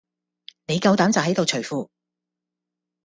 [0.65, 1.87] 你夠膽就喺度除褲